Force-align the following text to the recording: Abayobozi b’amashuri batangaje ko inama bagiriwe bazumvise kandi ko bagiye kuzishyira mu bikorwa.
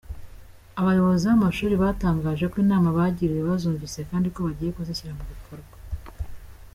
Abayobozi 0.81 1.23
b’amashuri 1.29 1.73
batangaje 1.83 2.45
ko 2.51 2.55
inama 2.63 2.87
bagiriwe 2.97 3.41
bazumvise 3.49 3.99
kandi 4.09 4.27
ko 4.33 4.39
bagiye 4.45 4.71
kuzishyira 4.77 5.17
mu 5.19 5.25
bikorwa. 5.33 5.75